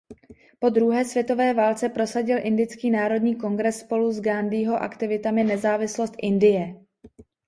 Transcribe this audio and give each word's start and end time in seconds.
Po 0.59 0.69
druhé 0.69 1.05
světové 1.05 1.53
válce 1.53 1.89
prosadil 1.89 2.37
Indický 2.41 2.91
národní 2.91 3.35
kongres 3.35 3.79
spolu 3.79 4.11
s 4.11 4.21
Gándhího 4.21 4.75
aktivitami 4.75 5.43
nezávislost 5.43 6.13
Indie. 6.17 6.75